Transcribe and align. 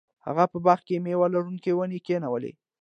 هغه 0.25 0.43
په 0.51 0.57
باغ 0.65 0.79
کې 0.87 0.95
میوه 1.05 1.27
لرونکې 1.35 1.71
ونې 1.75 1.99
کینولې. 2.07 2.51